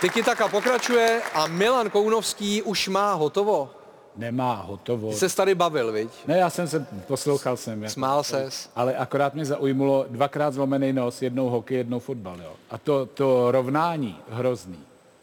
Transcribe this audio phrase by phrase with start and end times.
[0.00, 3.70] Tiki taka pokračuje a Milan Kounovský už má hotovo.
[4.16, 5.10] Nemá hotovo.
[5.10, 6.10] Ty se tady bavil, viď?
[6.26, 7.82] Ne, já jsem se, poslouchal jsem.
[7.82, 8.70] Jako, Smál ses.
[8.76, 12.36] Ale akorát mě zaujmulo dvakrát zlomený nos, jednou hokej, jednou fotbal.
[12.42, 12.52] Jo.
[12.70, 14.78] A to, to rovnání hrozný.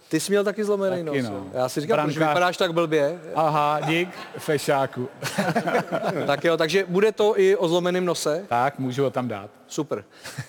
[0.09, 1.31] Ty jsi měl taky zlomený Taky nos.
[1.31, 1.45] no.
[1.53, 2.29] Já si říkám, proč Brankář.
[2.33, 3.19] vypadáš tak blbě.
[3.35, 5.09] Aha, dík, fešáku.
[6.27, 8.45] tak jo, takže bude to i o zlomeném nose?
[8.49, 9.49] tak, můžu ho tam dát.
[9.67, 10.03] Super.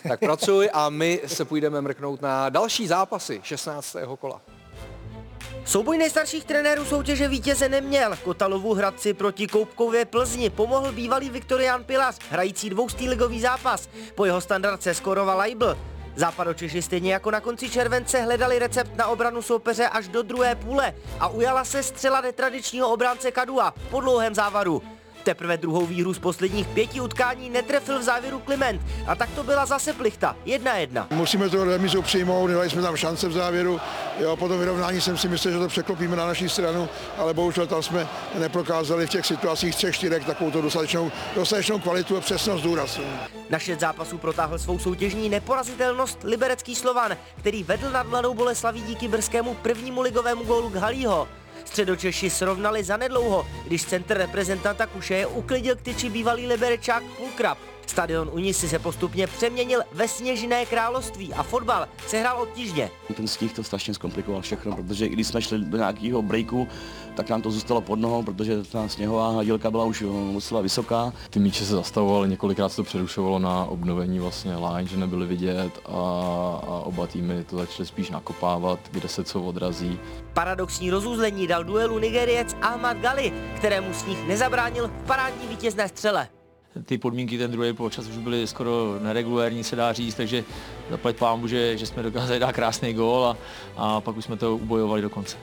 [0.09, 3.96] Tak pracuj a my se půjdeme mrknout na další zápasy 16.
[4.19, 4.41] kola.
[5.65, 8.16] Souboj nejstarších trenérů soutěže vítěze neměl.
[8.24, 13.88] Kotalovu Hradci proti Koupkově Plzni pomohl bývalý Viktorián Pilas, hrající dvoustýligový zápas.
[14.15, 15.77] Po jeho standardce skoroval Leibl.
[16.16, 20.95] Západočeši stejně jako na konci července hledali recept na obranu soupeře až do druhé půle
[21.20, 24.83] a ujala se střela netradičního obránce Kadua po dlouhém závadu.
[25.27, 29.66] Teprve druhou výhru z posledních pěti utkání netrefil v závěru Kliment a tak to byla
[29.66, 30.37] zase plichta.
[30.45, 31.07] Jedna jedna.
[31.11, 33.80] Musíme to remizu přijmout, nedali jsme tam šance v závěru.
[34.18, 37.66] Jo, po tom vyrovnání jsem si myslel, že to překlopíme na naší stranu, ale bohužel
[37.66, 43.01] tam jsme neprokázali v těch situacích třech, čtyřech takovou dostatečnou, dostatečnou kvalitu a přesnost důraz.
[43.51, 49.09] Na šest zápasů protáhl svou soutěžní neporazitelnost liberecký Slovan, který vedl nad Mladou Boleslaví díky
[49.09, 51.29] brzkému prvnímu ligovému gólu k Halího.
[51.65, 57.59] Středočeši srovnali zanedlouho, když centr reprezentanta Kušeje uklidil k tyči bývalý liberečák Pulkrab.
[57.87, 62.90] Stadion u Nisy se postupně přeměnil ve sněžné království a fotbal se hrál obtížně.
[63.16, 66.69] Ten sníh to strašně zkomplikoval všechno, protože i když jsme šli do nějakého breaku,
[67.15, 71.12] tak nám to zůstalo pod nohou, protože ta sněhová hladilka byla už docela vysoká.
[71.31, 75.81] Ty míče se zastavovaly, několikrát se to přerušovalo na obnovení vlastně line, že nebyly vidět
[75.87, 75.91] a,
[76.66, 79.98] a oba týmy to začaly spíš nakopávat, kde se co odrazí.
[80.32, 86.28] Paradoxní rozuzlení dal duelu Nigeriec Ahmad Gali, kterému sníh nezabránil v parádní vítězné střele.
[86.84, 90.44] Ty podmínky ten druhý poločas už byly skoro neregulérní, se dá říct, takže
[90.91, 93.37] zaplať pámu, že, že jsme dokázali dát krásný gól a,
[93.77, 95.37] a pak už jsme to ubojovali do konce.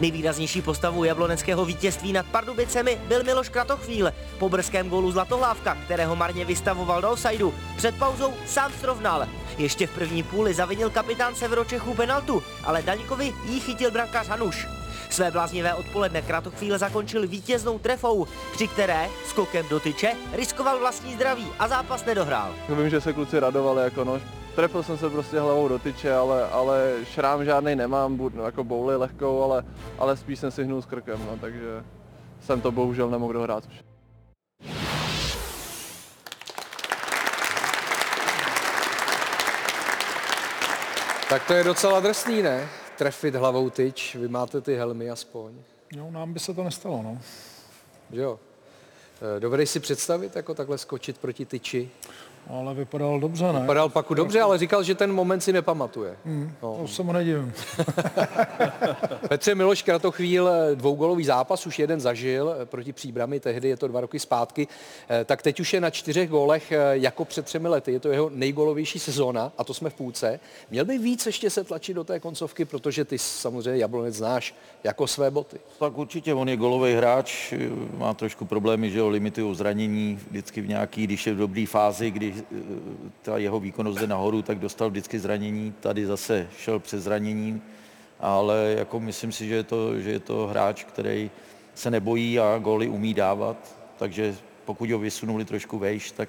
[0.00, 4.12] Nejvýraznější postavou jabloneckého vítězství nad Pardubicemi byl Miloš Kratochvíl.
[4.38, 9.28] Po brzkém gólu Zlatohlávka, kterého marně vystavoval do offsideu, před pauzou sám srovnal.
[9.58, 14.77] Ještě v první půli zavinil kapitán Severočechů penaltu, ale Daňkovi jí chytil brankář Hanuš.
[15.10, 21.46] Své bláznivé odpoledne Kratochvíl zakončil vítěznou trefou, při které skokem do tyče riskoval vlastní zdraví
[21.58, 22.54] a zápas nedohrál.
[22.68, 24.20] Vím, že se kluci radovali, jako no,
[24.54, 28.64] trefil jsem se prostě hlavou do tyče, ale, ale šrám žádný nemám, buď, no, jako
[28.64, 29.64] bouli lehkou, ale,
[29.98, 31.84] ale spíš jsem si hnul s krkem, no, takže
[32.40, 33.64] jsem to bohužel nemohl dohrát.
[41.28, 42.68] Tak to je docela drsný, ne?
[42.98, 45.52] Trefit hlavou tyč, vy máte ty helmy aspoň,
[45.96, 47.18] No, nám by se to nestalo, no.
[48.12, 48.40] že jo?
[49.36, 51.90] Eh, Dovedeš si představit, jako takhle skočit proti tyči?
[52.46, 53.66] Ale vypadal dobře, ne?
[53.66, 56.16] Padal Paku dobře, ale říkal, že ten moment si nepamatuje.
[56.62, 56.78] No.
[56.80, 57.52] To se mu nedivím.
[59.28, 63.88] Petře Miloš Kratochvíl, eh, dvougolový zápas, už jeden zažil eh, proti Příbrami, tehdy je to
[63.88, 64.68] dva roky zpátky,
[65.08, 68.08] Eh, tak teď už je na čtyřech gólech eh, jako před třemi lety, je to
[68.08, 70.40] jeho nejgolovější sezóna a to jsme v půlce.
[70.70, 74.54] Měl by víc ještě se tlačit do té koncovky, protože ty samozřejmě Jablonec znáš
[74.84, 75.56] jako své boty.
[75.78, 77.54] Tak určitě, on je golový hráč,
[77.96, 82.10] má trošku problémy, že ho limitují zranění vždycky v nějaký, když je v dobré fázi,
[82.10, 82.54] kdy eh,
[83.22, 87.62] ta jeho výkonnost jde nahoru, tak dostal vždycky zranění, tady zase šel přes zranění,
[88.20, 91.30] ale jako myslím si, že je to, že je to hráč, který
[91.74, 93.56] se nebojí a góly umí dávat,
[93.98, 96.28] takže pokud ho vysunuli trošku vejš, tak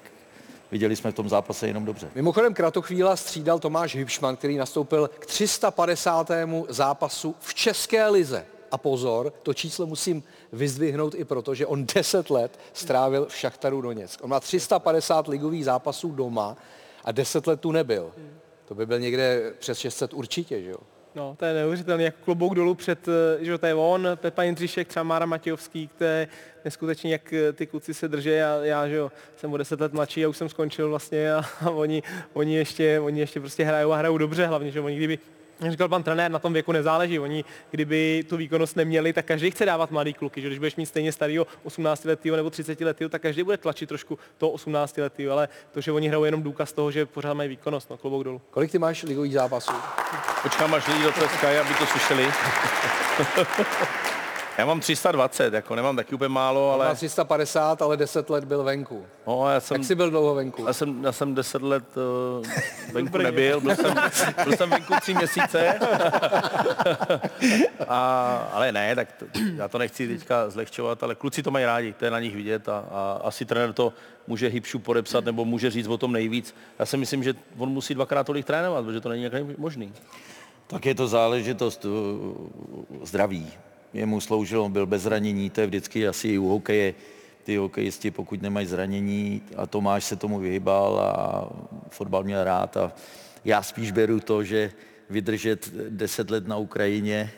[0.70, 2.10] viděli jsme v tom zápase jenom dobře.
[2.14, 6.30] Mimochodem Kratochvíla střídal Tomáš Hybšman, který nastoupil k 350.
[6.68, 8.46] zápasu v České lize.
[8.70, 10.22] A pozor, to číslo musím
[10.52, 14.24] vyzdvihnout i proto, že on 10 let strávil v Šachtaru Doněck.
[14.24, 16.56] On má 350 ligových zápasů doma
[17.04, 18.12] a 10 let tu nebyl.
[18.64, 20.78] To by byl někde přes 600 určitě, že jo?
[21.14, 24.88] No, to je neuvěřitelný, jako klobouk dolů před, eh, že to je on, Pepa Jindřišek,
[24.88, 26.28] třeba Mára Matějovský, to je
[26.64, 29.92] neskutečně, jak eh, ty kluci se drží, já, já že jo, jsem o deset let
[29.92, 32.02] mladší a už jsem skončil vlastně a, a oni,
[32.32, 35.88] oni, ještě, oni ještě prostě hrajou a hrajou dobře, hlavně, že oni kdyby jak říkal
[35.88, 37.18] pan trenér, na tom věku nezáleží.
[37.18, 40.40] Oni, kdyby tu výkonnost neměli, tak každý chce dávat mladý kluky.
[40.40, 43.88] Že když budeš mít stejně starého 18 letého nebo 30 letého, tak každý bude tlačit
[43.88, 45.32] trošku toho 18 letého.
[45.32, 48.40] Ale to, že oni hrajou jenom důkaz toho, že pořád mají výkonnost, no klobouk dolů.
[48.50, 49.72] Kolik ty máš ligových zápasů?
[50.42, 52.26] Počkám, až lidi do tleskají, aby to slyšeli.
[54.58, 56.84] Já mám 320, jako nemám taky úplně málo, Ale...
[56.84, 56.94] Má ale...
[56.96, 59.06] 350, ale 10 let byl venku.
[59.26, 60.64] No, já jsem, Jak jsi byl dlouho venku?
[60.66, 62.46] já jsem, já jsem 10 let uh,
[62.92, 63.94] venku nebyl, byl jsem,
[64.44, 65.78] byl jsem venku tři měsíce.
[67.88, 69.24] A, ale ne, tak to,
[69.56, 72.68] já to nechci teďka zlehčovat, ale kluci to mají rádi, to je na nich vidět
[72.68, 73.92] a, a asi trenér to
[74.26, 76.54] může Hybšu podepsat nebo může říct o tom nejvíc.
[76.78, 79.92] Já si myslím, že on musí dvakrát tolik trénovat, protože to není nějak možný.
[80.66, 81.92] Tak je to záležitost uh,
[83.02, 83.52] zdraví.
[83.92, 86.94] Jemu sloužilo, byl bez zranění, to je vždycky asi i u hokeje.
[87.44, 91.48] Ty hokejisti, pokud nemají zranění, a Tomáš se tomu vyhybal a
[91.90, 92.76] fotbal měl rád.
[92.76, 92.92] A
[93.44, 94.72] já spíš beru to, že
[95.10, 97.30] vydržet deset let na Ukrajině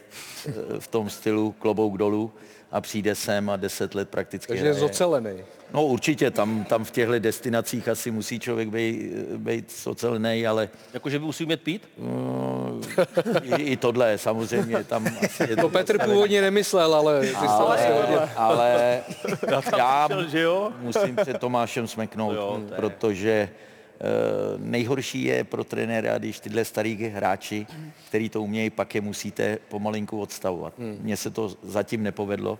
[0.48, 2.32] eh, v tom stylu klobouk dolů
[2.70, 5.30] a přijde sem a deset let prakticky Takže je zocelený.
[5.74, 11.18] No určitě, tam, tam v těchto destinacích asi musí člověk být, být ocelený, ale Jakože
[11.18, 11.88] by musí umět pít?
[11.98, 12.80] no,
[13.42, 18.16] i, i tohle samozřejmě, tam asi je To Petr původně nemyslel, ale ty hodně...
[18.16, 19.02] ale, ale
[19.78, 20.72] já přišel, že jo?
[20.80, 24.04] musím před Tomášem smeknout, Jo, to protože eh,
[24.58, 27.66] nejhorší je pro trenéra, když tyhle starý hráči,
[28.08, 30.74] který to umějí, pak je musíte pomalinku odstavovat.
[30.78, 32.58] Mně se to zatím nepovedlo,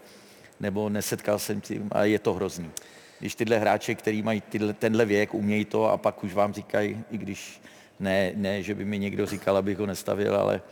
[0.62, 2.70] nebo nesetkal jsem tím a je to hrozný.
[3.18, 7.04] Když tyhle hráče, který mají tyhle, tenhle věk, umějí to a pak už vám říkají,
[7.10, 7.60] i když
[8.00, 10.62] ne, ne, že by mi někdo říkal, abych ho nestavil, ale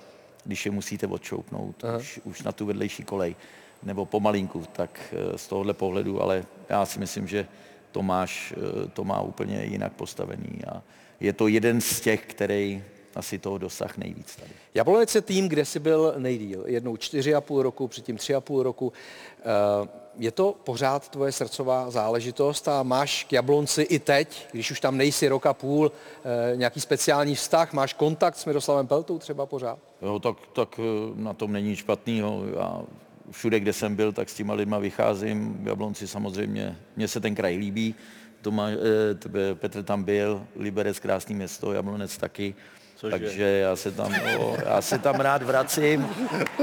[0.44, 3.36] když je musíte odšoupnout už, už na tu vedlejší kolej
[3.82, 7.46] nebo pomalinku, tak eh, z tohohle pohledu, ale já si myslím, že
[7.92, 10.82] Tomáš eh, to má úplně jinak postavený a
[11.20, 12.84] je to jeden z těch, který
[13.14, 14.50] asi toho dosah nejvíc tady.
[14.74, 16.64] Jablonec je tým, kde jsi byl nejdíl.
[16.66, 18.92] Jednou čtyři a půl roku, předtím tři a půl roku.
[19.40, 24.80] Eh, Je to pořád tvoje srdcová záležitost a máš k Jablonci i teď, když už
[24.80, 29.46] tam nejsi rok a půl, eh, nějaký speciální vztah, máš kontakt s Miroslavem Peltou třeba
[29.46, 29.78] pořád?
[30.02, 30.82] Jo, tak, tak eh,
[31.14, 32.42] na tom není nic špatného.
[32.56, 32.82] Já
[33.30, 35.58] všude, kde jsem byl, tak s těma lidma vycházím.
[35.62, 37.94] V Jablonci samozřejmě, mně se ten kraj líbí.
[38.42, 42.54] Toma, eh, Petr tam byl, Liberec krásný město, Jablonec taky.
[43.00, 43.10] Cože?
[43.18, 46.06] Takže já se tam, no, já se tam rád vracím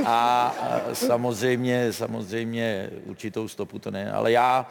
[0.06, 0.56] a,
[0.94, 4.68] samozřejmě, samozřejmě určitou stopu to ne, ale já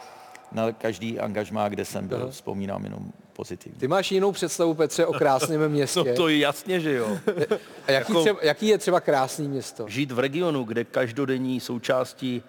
[0.51, 2.99] na každý angažmá, kde jsem byl, vzpomínám jenom
[3.33, 3.79] pozitivně.
[3.79, 6.03] Ty máš jinou představu, Petře, o krásném městě.
[6.03, 7.07] No to je jasně, že jo.
[7.87, 9.85] A jaký, jako- třeba, jaký je třeba krásný město?
[9.87, 12.43] Žít v regionu, kde každodenní součástí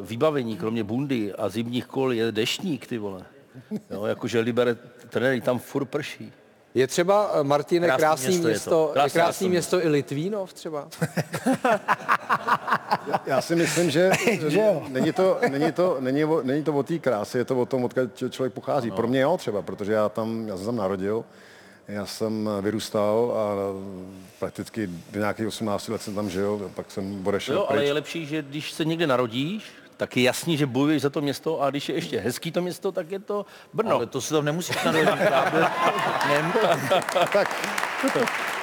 [0.00, 3.22] uh, vybavení, kromě bundy a zimních kol, je deštník, ty vole.
[3.90, 4.74] Jo, jakože Libere,
[5.08, 6.32] trenéry, tam furt prší.
[6.76, 8.90] Je třeba, eh, Martine, Krásný krásný, město je město, to.
[8.92, 9.48] Krásné město.
[9.48, 10.88] město i Litvínov třeba?
[13.26, 14.10] Já si myslím, že
[14.88, 17.84] není to, není to, není, o, není to o té krásy, je to o tom,
[17.84, 18.90] odkud člověk pochází.
[18.90, 21.24] Pro mě jo třeba, protože já tam, já jsem tam narodil,
[21.88, 23.54] já jsem vyrůstal a
[24.38, 27.86] prakticky do nějakých 18 let jsem tam žil, pak jsem odešel Jo, ale pryč.
[27.88, 29.64] je lepší, že když se někde narodíš,
[29.96, 32.92] tak je jasný, že bojuješ za to město a když je ještě hezký to město,
[32.92, 33.94] tak je to Brno.
[33.94, 35.04] Ale to se tam nemusíš právě.
[36.28, 36.52] Nem,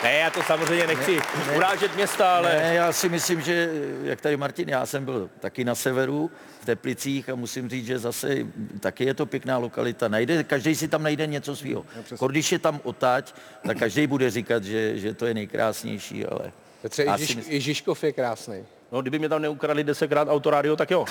[0.03, 1.19] Ne, já to samozřejmě nechci
[1.55, 2.49] urážet města, ale...
[2.49, 3.69] Ne, já si myslím, že
[4.03, 6.31] jak tady Martin, já jsem byl taky na severu,
[6.61, 8.37] v Teplicích a musím říct, že zase
[8.79, 10.07] taky je to pěkná lokalita.
[10.07, 11.85] Najde, každý si tam najde něco svého.
[12.27, 13.35] Když je tam otať,
[13.67, 16.51] tak každý bude říkat, že, že to je nejkrásnější, ale...
[16.81, 17.05] Petře,
[17.47, 18.65] i Žižkov je krásný.
[18.93, 21.05] No, kdyby mě tam neukradli desetkrát autorádio, tak jo.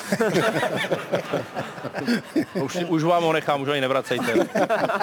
[2.63, 4.33] už, už vám ho nechám, už ho ani nevracejte.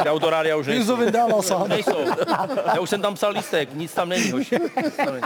[0.04, 0.98] Ty autorádia už nejsou.
[0.98, 1.68] vydával sám.
[1.68, 2.06] nejsou.
[2.74, 4.60] Já už jsem tam psal lístek, nic tam není, hoši.
[4.84, 5.24] Nic tam není.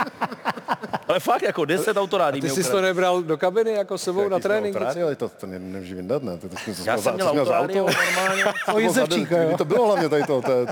[1.08, 4.78] Ale fakt, jako deset autorádií Ty jsi to nebral do kabiny jako sebou na tréninku?
[4.78, 6.38] Práci, ale to, to ne, nemůžu vyndat, ne?
[6.38, 8.44] To, to, to, Já jsem měl autorádio normálně.
[8.72, 9.56] To Jezevčíka, jo.
[9.58, 10.66] to bylo hlavně tady to, to, je-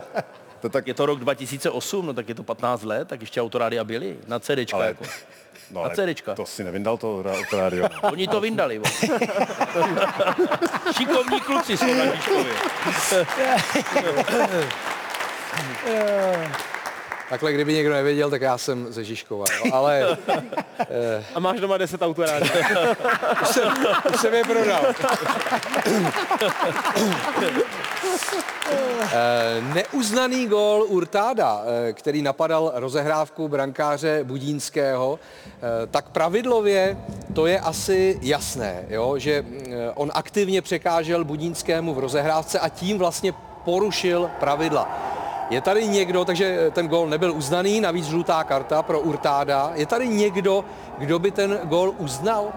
[0.61, 3.85] to tak, Je to rok 2008, no tak je to 15 let, tak ještě autorádia
[3.85, 4.77] byly na CDčka.
[4.77, 5.05] Ale- jako.
[5.73, 6.35] No, Na ale CDčka.
[6.35, 7.89] to si nevyndal to, rádio.
[8.13, 8.79] Oni to vyndali.
[8.79, 8.85] Bo.
[10.97, 12.55] Šikovní kluci jsou na Žižkově.
[17.33, 19.45] Takhle, kdyby někdo nevěděl, tak já jsem ze Žižkova.
[19.65, 19.73] Jo.
[19.75, 20.19] Ale
[21.35, 22.51] A máš doma 10 autorádií.
[23.43, 23.73] už jsem,
[24.15, 24.87] už jsem je prodal.
[29.13, 36.97] Eh, Neuznaný gól Urtáda, eh, který napadal rozehrávku brankáře Budínského, eh, tak pravidlově
[37.35, 39.19] to je asi jasné, jo?
[39.19, 43.33] že eh, on aktivně překážel Budínskému v rozehrávce a tím vlastně
[43.65, 45.13] porušil pravidla.
[45.53, 49.73] Je tady někdo, takže ten gól nebyl uznaný, navíc žlutá karta pro Urtáda.
[49.75, 50.65] Je tady někdo,
[50.99, 52.53] kdo by ten gól uznal?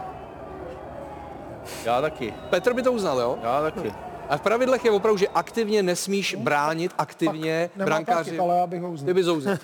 [1.85, 3.37] Já taky, Petr by to uznal, jo?
[3.43, 3.93] já taky.
[4.29, 8.39] A v pravidlech je opravdu, že aktivně nesmíš bránit aktivně Nemá brankáři.
[8.39, 9.05] ale já bych ho uznal.
[9.07, 9.57] Ty bys ho uznal.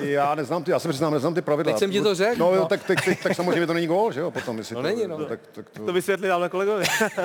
[0.00, 1.72] Já neznám ty, já se přiznám, neznám ty pravidla.
[1.72, 2.38] Teď jsem ti to řekl.
[2.38, 4.58] No jo, tak, tak, tak, tak samozřejmě to není gól, že jo, potom.
[4.58, 5.24] Jestli No to, není, no.
[5.24, 6.84] Tak, tak to, To vysvětli dáme kolegovi.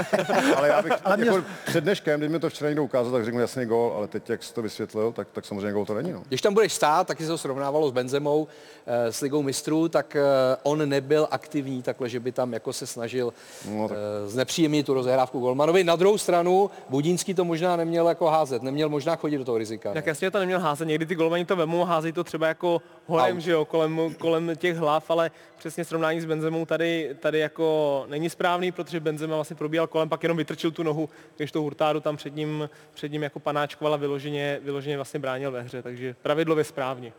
[0.56, 1.26] ale já bych, ale mě...
[1.26, 4.30] jako před dneškem, když mi to včera někdo ukázal, tak řeknu jasný gól, ale teď,
[4.30, 6.24] jak jsi to vysvětlil, tak, tak samozřejmě gól to není, no.
[6.28, 8.48] Když tam budeš stát, taky se to srovnávalo s Benzemou,
[8.86, 10.22] eh, s ligou mistrů, tak eh,
[10.64, 13.34] on nebyl aktivní takhle, že by tam jako se snažil
[13.70, 15.84] No, tak- eh, znepříjemnit tu rozehrávku golmanovi.
[15.84, 19.94] Na druhou stranu Budínský to možná neměl jako házet, neměl možná chodit do toho rizika.
[19.94, 23.40] Tak jasně to neměl házet, někdy ty golmani to vemou, hází to třeba jako horem,
[23.40, 28.30] že jo, kolem, kolem těch hlav, ale přesně srovnání s Benzemou tady, tady jako není
[28.30, 32.18] správný, protože Benzema vlastně probíhal kolem, pak jenom vytrčil tu nohu, když to Hurtádu tam
[32.18, 37.14] před ním, před ním jako panáčkovala vyloženě, vyloženě vlastně bránil ve hře, takže pravidlově správně.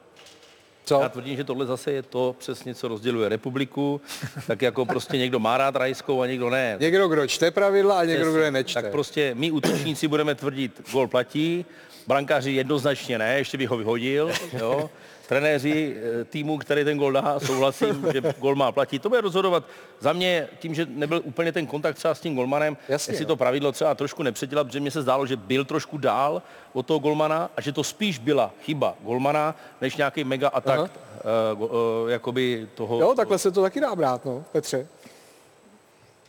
[0.84, 1.00] Co?
[1.02, 4.00] Já tvrdím, že tohle zase je to přesně, co rozděluje republiku.
[4.46, 6.76] tak jako prostě někdo má rád rajskou a někdo ne.
[6.80, 8.82] Někdo, kdo čte pravidla a někdo, kdo je nečte.
[8.82, 11.64] Tak prostě my útočníci budeme tvrdit, gol platí,
[12.06, 14.90] brankáři jednoznačně ne, ještě bych ho vyhodil, jo.
[15.28, 19.02] Trenéři eh, týmu, který ten gol dá, souhlasím, že gol má platit.
[19.02, 19.64] To bude rozhodovat
[20.00, 23.28] za mě tím, že nebyl úplně ten kontakt třeba s tím golmanem, Jasně, jestli no.
[23.28, 26.98] to pravidlo třeba trošku nepředělat, protože mně se zdálo, že byl trošku dál od toho
[26.98, 31.70] golmana a že to spíš byla chyba golmana, než nějaký mega atak uh, uh,
[32.08, 33.00] jakoby toho...
[33.00, 34.86] Jo, takhle se to taky dá brát, no, Petře.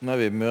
[0.01, 0.49] Nevím, já,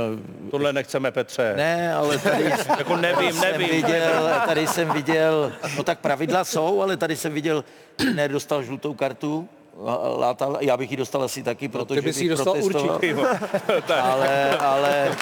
[0.50, 1.54] Tohle nechceme, Petře.
[1.56, 2.44] ne, ale tady
[2.78, 3.68] Jako nevím, jsem nevím.
[3.68, 7.64] viděl, tady jsem viděl, no tak pravidla jsou, ale tady jsem viděl,
[7.96, 9.48] trenér dostal žlutou kartu,
[9.82, 12.94] lá- látal, já bych ji dostal asi taky, protože bys bych ji dostal protestoval.
[12.96, 13.16] určitě.
[14.02, 15.16] ale, ale...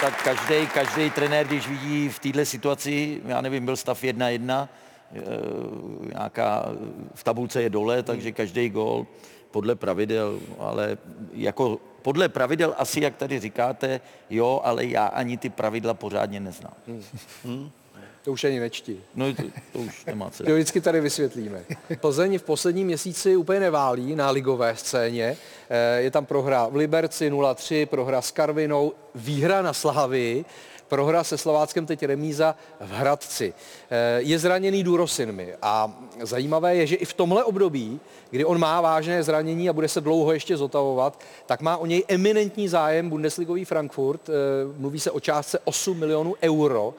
[0.00, 4.68] tak každý, každý trenér, když vidí v této situaci, já nevím, byl stav 1-1,
[5.14, 5.20] eh,
[6.14, 6.64] nějaká
[7.14, 9.06] v tabulce je dole, takže každý gól
[9.52, 10.98] podle pravidel, ale
[11.32, 16.74] jako podle pravidel asi, jak tady říkáte, jo, ale já ani ty pravidla pořádně neznám.
[18.24, 19.00] To už ani nečti.
[19.14, 20.46] No to, to už nemá cenu.
[20.46, 21.64] To vždycky tady vysvětlíme.
[22.00, 25.36] Plzeň v posledním měsíci úplně neválí na ligové scéně.
[25.70, 30.44] Eh, Je tam prohra v Liberci 0-3, prohra s Karvinou, výhra na Slavii,
[30.88, 33.54] prohra se Slováckem, teď remíza v Hradci.
[33.90, 38.00] Eh, Je zraněný Durosinmi a zajímavé je, že i v tomhle období,
[38.30, 42.04] kdy on má vážné zranění a bude se dlouho ještě zotavovat, tak má o něj
[42.08, 44.28] eminentní zájem Bundesligový Frankfurt.
[44.28, 44.32] Eh,
[44.78, 46.94] Mluví se o částce 8 milionů euro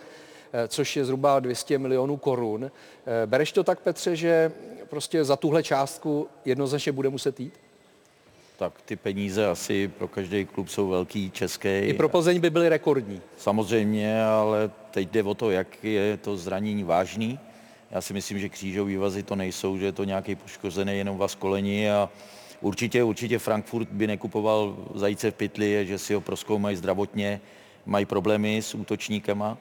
[0.68, 2.66] což je zhruba 200 milionů korun.
[2.66, 4.52] Eh, Bereš to tak, Petře, že
[4.90, 7.54] prostě za tuhle částku jednoznačně bude muset jít?
[8.58, 11.68] Tak ty peníze asi pro každý klub jsou velký, český.
[11.68, 13.22] I pro Plzeň by byly rekordní.
[13.38, 17.40] Samozřejmě, ale teď jde o to, jak je to zranění vážný.
[17.92, 21.36] Já si myslím, že křížový vazy to nejsou, že je to nějaký poškozený jenom vaz
[21.36, 22.10] kolení a
[22.62, 27.42] určitě, určitě Frankfurt by nekupoval zajíce v pytli, že si ho proskoumají zdravotně,
[27.86, 29.58] mají problémy s útočníkama,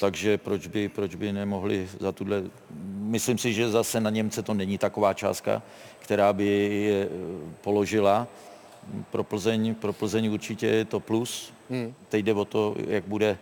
[0.00, 2.42] takže proč by, proč by nemohli za tuhle...
[2.86, 5.62] Myslím si, že zase na Němce to není taková částka,
[5.98, 7.08] která by je eh,
[7.60, 8.26] položila.
[9.10, 11.52] Pro Plzeň, pro Plzeň určitě je to plus.
[11.70, 11.94] Hmm.
[12.08, 13.38] Teď jde o to, jak bude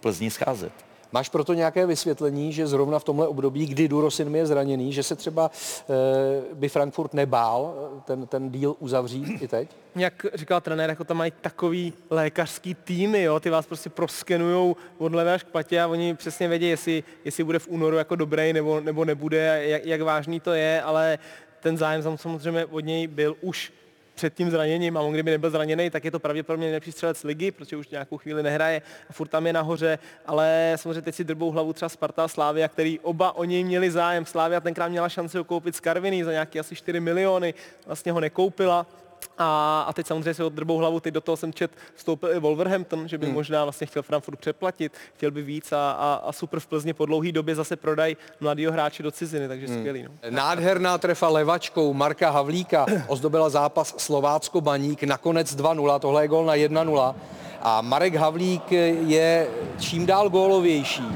[0.00, 0.72] Plzni scházet.
[1.12, 5.16] Máš proto nějaké vysvětlení, že zrovna v tomhle období, kdy Durosin je zraněný, že se
[5.16, 9.68] třeba e, by Frankfurt nebál eh, ten, ten díl uzavřít i teď?
[9.96, 15.14] Jak říkal trenér, jako tam mají takový lékařský týmy, jo, ty vás prostě proskenujou od
[15.14, 18.52] levé až k patě a oni přesně vědí, jestli, jestli bude v únoru jako dobrý
[18.52, 21.18] nebo, nebo nebude, jak, jak vážný to je, ale
[21.60, 23.72] ten zájem samozřejmě od něj byl už
[24.14, 27.50] před tím zraněním a on kdyby nebyl zraněný, tak je to pravděpodobně nejlepší střelec ligy,
[27.50, 31.50] protože už nějakou chvíli nehraje a furt tam je nahoře, ale samozřejmě teď si drbou
[31.50, 34.26] hlavu třeba Sparta a Slávia, který oba o něj měli zájem.
[34.26, 37.54] Slávia tenkrát měla šanci ho koupit z Karviny za nějaké asi 4 miliony,
[37.86, 38.86] vlastně ho nekoupila.
[39.38, 43.08] A, a teď samozřejmě se odrbou hlavu, teď do toho jsem čet, vstoupil i Wolverhampton,
[43.08, 43.34] že by hmm.
[43.34, 47.06] možná vlastně chtěl Frankfurt přeplatit, chtěl by víc a, a, a super v Plzni po
[47.06, 49.78] dlouhé době zase prodají mladýho hráče do ciziny, takže hmm.
[49.78, 50.02] skvělý.
[50.02, 50.10] No.
[50.30, 57.14] Nádherná trefa levačkou Marka Havlíka ozdobila zápas Slovácko-Baník, nakonec 2-0, tohle je gol na 1-0.
[57.62, 58.72] A Marek Havlík
[59.06, 59.48] je
[59.78, 61.06] čím dál gólovější.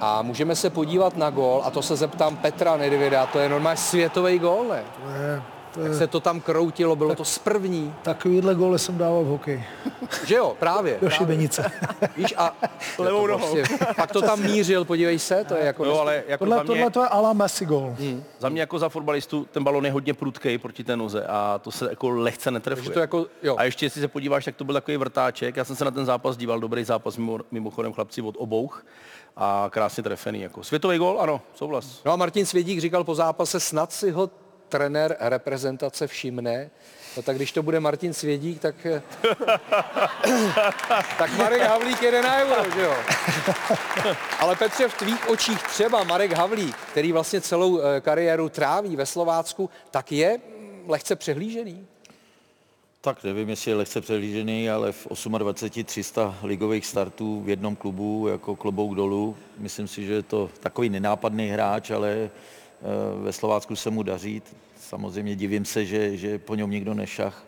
[0.00, 3.76] A můžeme se podívat na gól, a to se zeptám Petra Nedvěda, to je normálně
[3.76, 4.84] světový gól, ne?
[5.02, 5.42] To je,
[5.76, 7.94] Jak je, se to tam kroutilo, bylo to z první.
[8.02, 9.64] takovýhle góly jsem dával v hokeji.
[10.26, 10.98] Že jo, právě.
[11.02, 11.72] Do šibenice.
[12.16, 12.56] Víš, a
[12.98, 13.56] Levou to nohou.
[13.96, 15.84] pak to tam mířil, podívej se, to je jako...
[15.84, 17.96] Jo, ale jako Tohle, za, mě, tohle to je ala Messi gól.
[17.98, 18.24] Hmm.
[18.38, 21.70] za mě jako za fotbalistu ten balon je hodně prudký proti té noze a to
[21.70, 22.82] se jako lehce netrefuje.
[22.82, 23.56] Takže to jako, jo.
[23.58, 25.56] A ještě, jestli se podíváš, tak to byl takový vrtáček.
[25.56, 28.84] Já jsem se na ten zápas díval, dobrý zápas, mimo, mimochodem chlapci od obouch
[29.36, 30.40] a krásně trefený.
[30.40, 30.64] Jako.
[30.64, 32.00] Světový gol, ano, souhlas.
[32.04, 34.30] No a Martin Svědík říkal po zápase, snad si ho
[34.72, 36.70] trenér reprezentace všimne.
[37.16, 38.74] No tak když to bude Martin Svědík, tak,
[41.18, 42.94] tak Marek Havlík jede na euro, že jo?
[44.38, 49.06] Ale Petře, v tvých očích třeba Marek Havlík, který vlastně celou eh, kariéru tráví ve
[49.06, 51.86] Slovácku, tak je mm, lehce přehlížený.
[53.00, 55.06] Tak nevím, jestli je lehce přehlížený, ale v
[55.38, 59.36] 28 300 ligových startů v jednom klubu jako klobouk dolů.
[59.58, 62.30] Myslím si, že je to takový nenápadný hráč, ale eh,
[63.22, 64.42] ve Slovácku se mu daří.
[64.80, 67.44] Samozřejmě divím se, že, že po něm nikdo nešach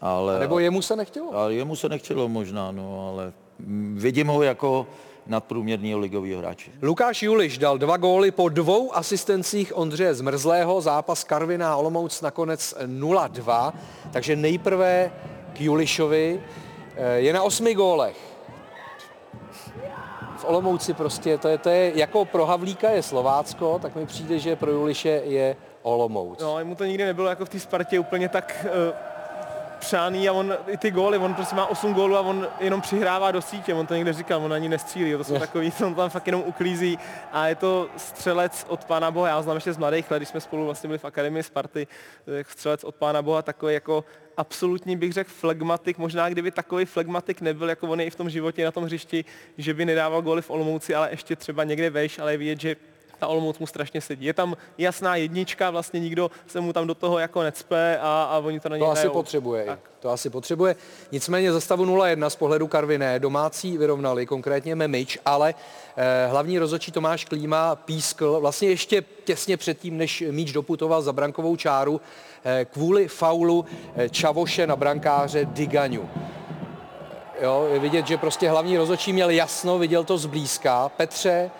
[0.00, 1.34] Ale, Nebo jemu se nechtělo.
[1.34, 3.32] Ale jemu se nechtělo možná, no, ale
[3.94, 4.86] vidím ho jako
[5.26, 6.70] nadprůměrného ligového hráče.
[6.82, 10.80] Lukáš Juliš dal dva góly po dvou asistencích Ondřeje Zmrzlého.
[10.80, 13.72] Zápas Karviná a Olomouc nakonec 0-2.
[14.12, 15.12] Takže nejprve
[15.52, 16.40] k Julišovi.
[17.16, 18.35] Je na osmi gólech.
[20.36, 24.38] V Olomouci prostě, to je, to je jako pro Havlíka je Slovácko, tak mi přijde,
[24.38, 26.40] že pro Juliše je Olomouc.
[26.42, 29.15] No, mu to nikdy nebylo jako v té Spartě úplně tak uh,
[29.86, 33.30] přáný a on i ty góly, on prostě má 8 gólů a on jenom přihrává
[33.30, 36.26] do sítě, on to někde říkal, on ani nestřílí, to jsou takový, on tam fakt
[36.26, 36.98] jenom uklízí
[37.32, 40.28] a je to střelec od pána Boha, já ho znám ještě z mladých let, když
[40.28, 41.86] jsme spolu vlastně byli v akademii Sparty,
[42.24, 44.04] tak střelec od pána Boha, takový jako
[44.36, 48.30] absolutní bych řekl flegmatik, možná kdyby takový flegmatik nebyl, jako on je i v tom
[48.30, 49.24] životě na tom hřišti,
[49.58, 52.76] že by nedával góly v Olomouci, ale ještě třeba někde vejš, ale je vidět, že
[53.18, 54.26] ta Olomouc mu strašně sedí.
[54.26, 58.38] Je tam jasná jednička, vlastně nikdo se mu tam do toho jako necpe a, a
[58.38, 59.64] oni to na něj To asi potřebuje.
[59.64, 59.78] Tak.
[60.00, 60.76] To asi potřebuje.
[61.12, 65.54] Nicméně za stavu 0-1 z pohledu Karviné domácí vyrovnali, konkrétně Memič, ale
[65.96, 71.56] eh, hlavní rozhodčí Tomáš Klíma pískl vlastně ještě těsně předtím, než míč doputoval za brankovou
[71.56, 72.00] čáru,
[72.44, 73.64] eh, kvůli faulu
[73.96, 76.08] eh, Čavoše na brankáře Digaňu.
[77.40, 80.88] Jo, je vidět, že prostě hlavní rozhodčí měl jasno, viděl to zblízka.
[80.88, 81.50] Petře,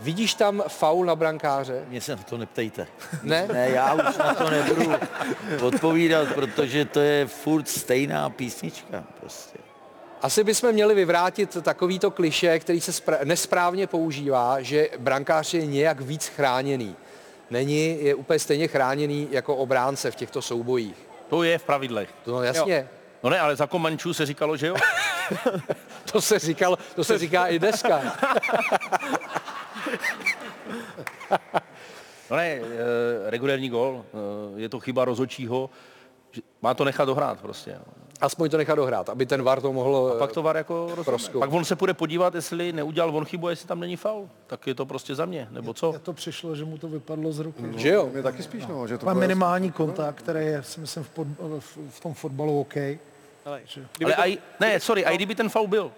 [0.00, 1.84] vidíš tam faul na brankáře?
[1.88, 2.86] Mě se na to neptejte.
[3.22, 3.48] Ne?
[3.52, 4.92] Ne, já už na to nebudu
[5.62, 9.58] odpovídat, protože to je furt stejná písnička prostě.
[10.22, 16.00] Asi bychom měli vyvrátit takovýto kliše, který se spra- nesprávně používá, že brankář je nějak
[16.00, 16.96] víc chráněný.
[17.50, 20.96] Není, je úplně stejně chráněný jako obránce v těchto soubojích.
[21.28, 22.08] To je v pravidlech.
[22.26, 22.76] No jasně.
[22.76, 23.00] Jo.
[23.22, 24.76] No ne, ale za Komančů se říkalo, že jo?
[26.12, 28.00] to se říkalo, to se říká i dneska.
[32.30, 32.60] No ne, e,
[33.30, 34.04] regulérní gol,
[34.56, 35.70] e, je to chyba rozhodčího,
[36.32, 37.72] že má to nechat dohrát prostě.
[37.86, 37.92] no.
[38.20, 41.04] Aspoň to nechat dohrát, aby ten VAR to mohl A pak to VAR jako rozhodne.
[41.04, 41.48] prozkoumat.
[41.48, 44.28] Pak on se půjde podívat, jestli neudělal on chybu, jestli tam není faul.
[44.46, 45.90] Tak je to prostě za mě, nebo co?
[45.90, 47.62] Mně to přišlo, že mu to vypadlo z ruky.
[47.76, 48.10] Že jo?
[48.12, 51.26] Mě taky spíš, no, že to Má minimální kontakt, který je, si myslím, v, pod,
[51.58, 52.76] v, v tom fotbalu OK.
[52.76, 53.60] Ale,
[54.04, 55.92] Ale aj, ne, sorry, a i kdyby ten faul byl,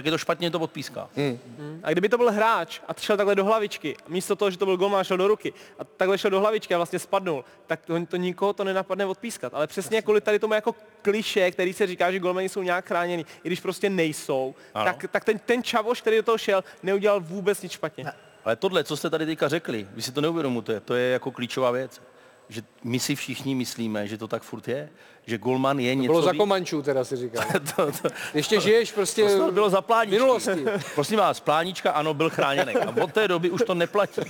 [0.00, 1.08] tak je to špatně, to odpíská.
[1.16, 1.80] Hmm.
[1.82, 4.76] A kdyby to byl hráč a šel takhle do hlavičky, místo toho, že to byl
[4.76, 8.16] golman, šel do ruky a takhle šel do hlavičky a vlastně spadnul, tak to, to
[8.16, 9.54] nikoho to nenapadne odpískat.
[9.54, 13.24] Ale přesně kvůli tady tomu jako kliše, který se říká, že golmani jsou nějak chráněni,
[13.44, 14.84] i když prostě nejsou, Ano.
[14.84, 18.04] tak, tak ten, ten čavoš, který do toho šel, neudělal vůbec nic špatně.
[18.44, 21.70] Ale tohle, co jste tady teďka řekli, vy si to neuvědomujete, to je jako klíčová
[21.70, 22.00] věc.
[22.50, 24.88] Že my si všichni myslíme, že to tak furt je,
[25.26, 26.12] že golman je To něco...
[26.12, 27.44] bylo za Komančů, teda si říkal.
[27.76, 30.18] to, to, Ještě žiješ prostě to bylo za pláničky.
[30.18, 30.64] minulosti.
[30.94, 32.74] Prosím vás, plánička ano, byl chráněný.
[32.74, 34.20] A od té doby už to neplatí.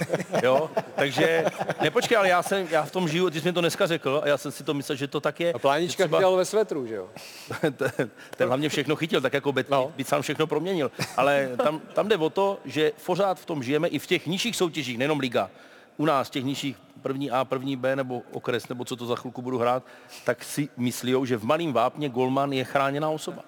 [0.43, 0.71] Jo?
[0.95, 1.45] Takže,
[1.81, 4.29] nepočkej, ale já, jsem, já v tom žiju, ty jsi mi to dneska řekl a
[4.29, 5.53] já jsem si to myslel, že to tak je.
[5.53, 7.09] A plánička třeba- chytal ve svetru, že jo?
[7.61, 9.93] ten, ten hlavně všechno chytil, tak jako Bet, no.
[10.03, 10.91] sám všechno proměnil.
[11.17, 14.57] Ale tam, tam jde o to, že pořád v tom žijeme i v těch nižších
[14.57, 15.51] soutěžích, nejenom liga.
[15.97, 19.43] U nás, těch nižších první A, první B nebo okres, nebo co to za chvilku
[19.43, 19.83] budu hrát,
[20.25, 23.43] tak si myslí, že v malém vápně golman je chráněná osoba.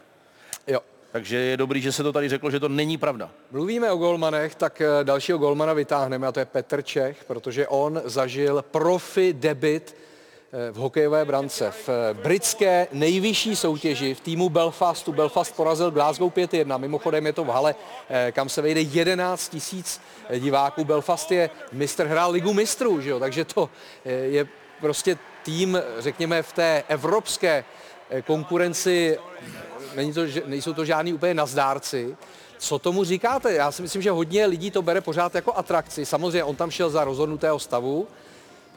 [0.66, 0.80] Jo.
[1.12, 3.30] Takže je dobrý, že se to tady řeklo, že to není pravda.
[3.50, 8.02] Mluvíme o golmanech, tak eh, dalšího golmana vytáhneme a to je Petr Čech, protože on
[8.04, 9.96] zažil profi debit
[10.72, 15.12] v hokejové brance v eh, britské nejvyšší soutěži v týmu Belfastu.
[15.12, 17.74] Belfast porazil Glasgow 5-1, mimochodem je to v hale,
[18.08, 20.00] eh, kam se vejde 11 tisíc
[20.38, 20.84] diváků.
[20.84, 23.20] Belfast je mistr, hrál ligu mistrů, že jo?
[23.20, 23.70] takže to
[24.04, 24.48] eh, je
[24.80, 27.64] prostě tým, řekněme, v té evropské
[28.10, 29.18] eh, konkurenci
[29.94, 32.16] Není to, nejsou to žádný úplně nazdárci.
[32.58, 33.52] Co tomu říkáte?
[33.52, 36.06] Já si myslím, že hodně lidí to bere pořád jako atrakci.
[36.06, 38.08] Samozřejmě on tam šel za rozhodnutého stavu,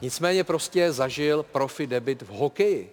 [0.02, 2.92] nicméně prostě zažil profi debit v hokeji.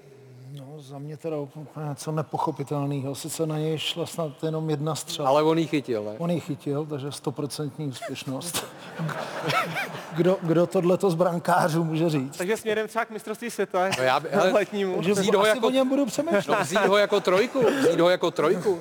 [0.52, 3.16] No, za mě teda úplně něco nepochopitelného.
[3.16, 5.30] Sice na něj šla snad jenom jedna střela.
[5.30, 6.12] Ale on ji chytil, ne?
[6.18, 8.66] On ji chytil, takže stoprocentní úspěšnost.
[10.16, 12.38] Kdo, kdo tohleto z brankářů může říct?
[12.38, 14.96] Takže směrem třeba k mistrovství světa, No já, k letnímu.
[14.96, 16.48] Takže vzít ho jako, o něm budu přemýšlet.
[16.48, 18.80] no, vzít ho jako trojku, vzít ho jako trojku.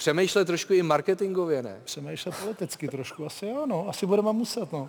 [0.00, 1.80] Přemýšlet trošku i marketingově, ne?
[1.84, 4.88] Přemýšlet politicky trošku, asi jo, no, asi budeme muset, no.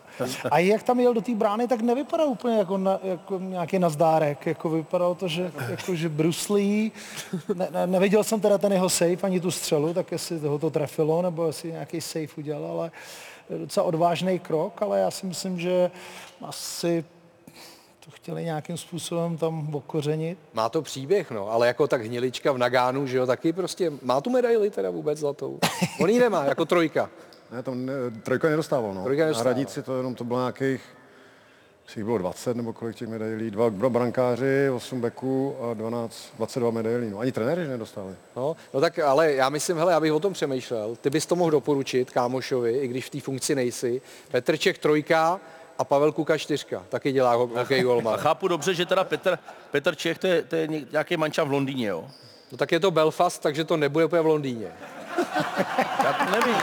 [0.51, 4.45] A jak tam jel do té brány, tak nevypadal úplně jako, na, jako nějaký nazdárek,
[4.45, 6.91] jako vypadalo to, že, jako, že bruslí,
[7.53, 10.69] ne, ne, neviděl jsem teda ten jeho save, ani tu střelu, tak jestli ho to
[10.69, 12.91] trefilo, nebo jestli nějaký save udělal, ale
[13.57, 15.91] docela odvážný krok, ale já si myslím, že
[16.41, 17.05] asi
[18.05, 20.37] to chtěli nějakým způsobem tam okořenit.
[20.53, 24.21] Má to příběh, no, ale jako tak hnilička v Nagánu, že jo, taky prostě má
[24.21, 25.59] tu medaili teda vůbec zlatou.
[25.99, 27.09] On ji nemá, jako trojka.
[27.51, 29.03] Ne, tam ne, trojka nedostával, no.
[29.03, 29.45] Trojka nedostával.
[29.45, 30.81] Na radnici to jenom to bylo nějakých
[31.95, 36.71] jich bylo 20 nebo kolik těch medailí, dva dva brankáři, 8 beků a 12, 22
[36.71, 37.09] medailí.
[37.09, 38.15] No, ani trenéři nedostali.
[38.35, 40.95] No, no tak ale já myslím, hele, já bych o tom přemýšlel.
[41.01, 44.01] Ty bys to mohl doporučit kámošovi, i když v té funkci nejsi.
[44.31, 45.39] Petrček trojka
[45.79, 46.83] a Pavel Kuka čtyřka.
[46.89, 48.19] Taky dělá ho- hokej golman.
[48.19, 49.39] chápu dobře, že teda Petr,
[49.71, 52.05] Petr Čech, to je, to je ně- nějaký manča v Londýně, jo?
[52.51, 54.67] No tak je to Belfast, takže to nebude úplně v Londýně.
[56.03, 56.55] Já to nevím.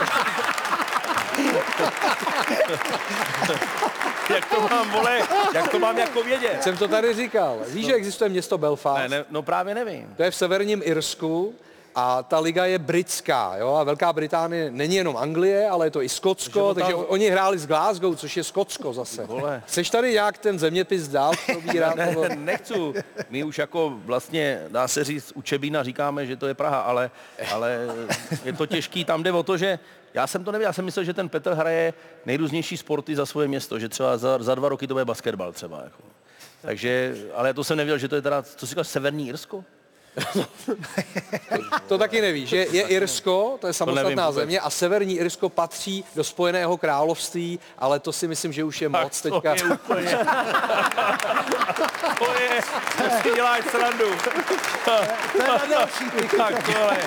[4.29, 5.19] jak to mám, vole,
[5.53, 6.63] jak to mám jako vědět?
[6.63, 7.57] Jsem to tady říkal.
[7.67, 8.97] Víš, že existuje město Belfast?
[8.99, 10.13] Ne, ne, no právě nevím.
[10.17, 11.53] To je v severním Irsku
[11.95, 16.01] a ta liga je britská, jo, a Velká Británie není jenom Anglie, ale je to
[16.01, 19.25] i Skotsko, takže, tam- oni hráli s Glasgow, což je Skotsko zase.
[19.25, 19.63] Vole.
[19.67, 21.95] Chceš tady nějak ten zeměpis dál probírat?
[21.95, 22.73] Ne, ne, nechci.
[23.29, 27.11] My už jako vlastně, dá se říct, u Čebína říkáme, že to je Praha, ale,
[27.53, 27.79] ale
[28.45, 29.05] je to těžký.
[29.05, 29.79] Tam jde o to, že
[30.13, 31.93] já jsem to nevěděl, já jsem myslel, že ten Petr hraje
[32.25, 35.81] nejrůznější sporty za svoje město, že třeba za, za dva roky to bude basketbal třeba.
[35.83, 36.03] Jako.
[36.61, 39.63] Takže, ale to jsem nevěděl, že to je teda, co jsi říkal, Severní Irsko?
[41.87, 44.35] To taky nevíš, že je Irsko, to je samostatná nevím vůbec.
[44.35, 48.89] země a severní Irsko patří do Spojeného království, ale to si myslím, že už je
[48.89, 49.55] moc to teďka.
[49.55, 50.19] je úplně...
[52.19, 52.61] to je,
[52.97, 54.05] to si děláš srandu.
[56.37, 56.97] tak tohle,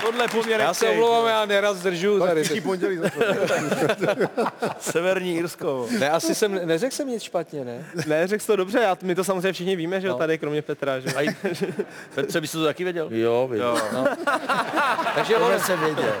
[0.00, 2.60] tohle poměr Já se omlouvám, já nerad zdržuju tady.
[2.60, 2.98] Pondělí.
[4.80, 5.86] Severní Irsko.
[5.98, 7.86] Ne, asi jsem, neřekl jsem nic špatně, ne?
[8.06, 10.18] Ne, řekl to dobře, já, my to samozřejmě všichni víme, že jo, No.
[10.18, 11.32] tady kromě Petra, že jo.
[12.42, 13.08] Bys to taky věděl?
[13.10, 13.80] Jo, viděl.
[13.92, 14.04] Jo.
[15.14, 16.14] Takže on, jsem věděl.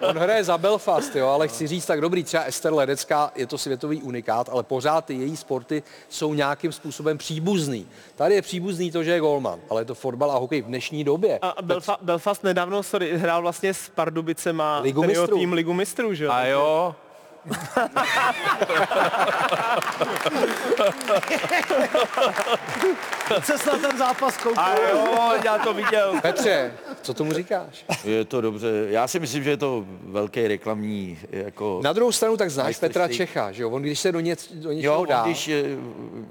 [0.00, 3.58] on hraje za Belfast, jo, ale chci říct tak dobrý, třeba Ester Ledecká je to
[3.58, 7.86] světový unikát, ale pořád ty její sporty jsou nějakým způsobem příbuzný.
[8.16, 11.04] Tady je příbuzný to, že je golman, ale je to fotbal a hokej v dnešní
[11.04, 11.38] době.
[11.42, 15.38] A Belfa- Belfast nedávno sorry, hrál vlastně s Pardubicema Ligu mistrů.
[15.38, 16.30] tým Ligu mistrů, že jo.
[16.32, 16.94] A jo,
[23.42, 24.64] Se snad ten zápas koukal.
[24.64, 26.14] a jo, já to viděl.
[26.22, 26.72] Petře,
[27.02, 27.84] co tomu říkáš?
[28.04, 28.68] Je to dobře.
[28.88, 31.80] Já si myslím, že je to velký reklamní jako...
[31.84, 32.78] Na druhou stranu tak znáš.
[32.78, 33.70] Petra Čecha, že jo?
[33.70, 35.50] On když se do, něc, do něčeho Jo, dá, když,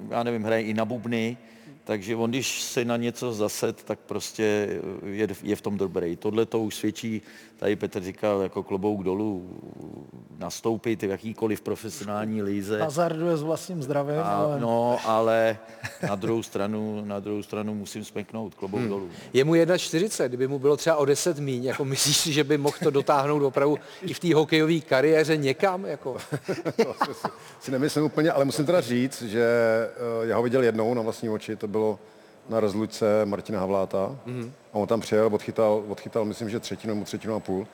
[0.09, 1.37] já nevím, hraje i na bubny,
[1.87, 4.43] takže on když se na něco zased, tak prostě
[5.05, 6.15] je, je v tom dobrý.
[6.15, 7.21] Tohle to už svědčí,
[7.57, 9.49] tady Petr říkal, jako klobouk dolů,
[10.37, 12.81] nastoupit v jakýkoliv profesionální líze.
[12.81, 14.59] Hazarduje s vlastním zdravím, A, ale...
[14.59, 15.57] no, ale
[16.07, 18.89] na druhou stranu, na druhou stranu musím smeknout klobouk hmm.
[18.89, 19.09] dolů.
[19.33, 22.57] je mu 1,40, kdyby mu bylo třeba o 10 míň, jako myslíš si, že by
[22.57, 25.85] mohl to dotáhnout opravdu i v té hokejové kariéře někam?
[25.85, 26.17] Jako?
[27.59, 29.45] si nemyslím úplně, ale musím teda říct, že
[30.23, 31.99] eh, já ho viděl jednou na vlastní oči, to bylo
[32.49, 34.15] na rozlučce Martina Havláta.
[34.27, 34.51] Mm-hmm.
[34.73, 37.67] A on tam přijel, odchytal, odchytal, myslím, že třetinu nebo třetinu a půl.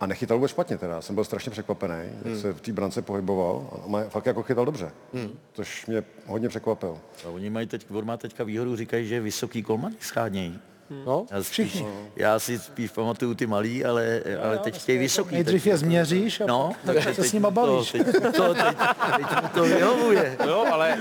[0.00, 1.02] A nechytal vůbec špatně teda.
[1.02, 3.66] Jsem byl strašně překvapený, jak se v té brance pohyboval.
[3.84, 4.90] A má, fakt jako chytal dobře.
[5.12, 5.38] Mm.
[5.52, 6.98] Což mě hodně překvapilo.
[7.26, 10.58] A oni mají teď, on má teďka výhodu, říkají, že vysoký kolmany schánějí.
[11.06, 11.84] No, Já, spíš,
[12.16, 15.34] já si spíš pamatuju ty malý, ale, ale teď chtějí vysoký.
[15.34, 17.92] Nejdřív tak- je změříš a No, pak se s nima bavíš.
[17.92, 18.66] To, teď, to, teď,
[19.16, 20.36] teď to vyhovuje.
[20.46, 20.98] Jo, ale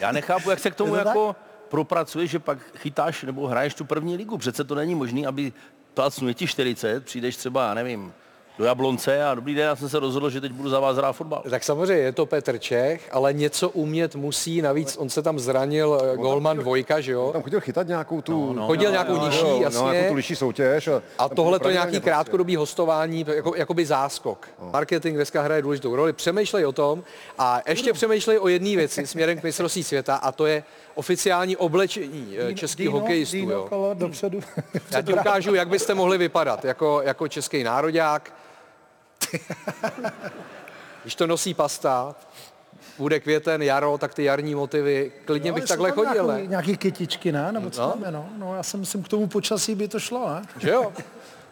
[0.00, 1.36] já nechápu, jak se k tomu to jako
[1.74, 4.38] propracuješ, že pak chytáš nebo hraješ tu první ligu.
[4.38, 5.52] Přece to není možné, aby
[5.94, 8.12] plácnu je ti 40, přijdeš třeba, já nevím,
[8.58, 11.12] do Jablonce a dobrý den, já jsem se rozhodl, že teď budu za vás hrát
[11.12, 11.42] fotbal.
[11.50, 15.98] tak samozřejmě je to Petr Čech, ale něco umět musí, navíc on se tam zranil,
[16.12, 17.30] eh, golman dvojka, že jo?
[17.32, 18.46] Tam chodil chytat nějakou tu...
[18.46, 18.66] No, no.
[18.66, 19.80] Chodil nějakou nižší, jo, jasně.
[19.80, 20.88] No, jako tu liší soutěž.
[20.88, 22.10] A, A tam tohle to nějaký prostě.
[22.10, 24.48] krátkodobý hostování, jako, jakoby záskok.
[24.72, 26.12] Marketing dneska hraje důležitou roli.
[26.12, 27.04] Přemýšlej o tom
[27.38, 32.36] a ještě přemýšlej o jedné věci směrem k mistrovství světa a to je oficiální oblečení
[32.38, 33.36] eh, českých Dino, hokejistů.
[33.36, 33.66] Dino, Jo.
[33.68, 34.40] kolo dopředu.
[34.90, 38.32] Já ti ukážu, jak byste mohli vypadat jako, jako český nároďák.
[41.02, 42.14] Když to nosí pasta,
[42.98, 47.32] bude květen, jaro, tak ty jarní motivy, klidně bych jsou takhle chodil, nějaký, nějaký kytičky,
[47.32, 47.52] ne?
[47.52, 48.06] Nebo co No.
[48.06, 48.28] je, no?
[48.38, 48.56] no?
[48.56, 50.42] já si myslím, k tomu počasí by to šlo, ne?
[50.58, 50.92] Že jo?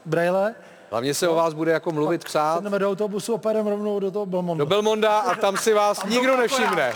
[0.05, 0.55] Brejle,
[0.93, 2.55] Hlavně se o vás bude jako mluvit, psát.
[2.55, 4.65] sedneme do autobusu a pojedeme rovnou do toho Belmondu.
[4.65, 6.93] Do Belmonda a tam si vás nikdo nevšimne.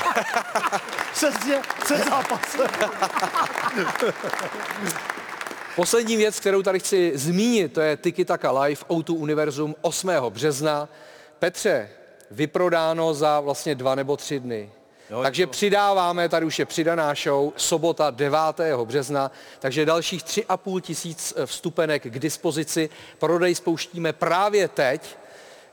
[1.13, 2.67] Přesně, před zápasem.
[5.77, 10.11] Poslední věc, kterou tady chci zmínit, to je Tiki Taka Live O2 Univerzum 8.
[10.29, 10.89] března.
[11.39, 11.91] Petře,
[12.31, 14.73] vyprodáno za vlastně dva nebo tři dny.
[15.11, 18.39] Jo, takže přidáváme, tady už je přidaná show, sobota 9.
[18.85, 22.91] března, takže dalších 3,5 tisíc eh, vstupenek k dispozici.
[23.19, 25.17] Prodej spouštíme právě teď